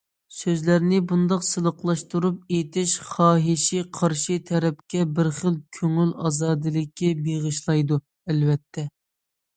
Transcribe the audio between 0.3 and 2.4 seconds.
سۆزلەرنى بۇنداق سىلىقلاشتۇرۇپ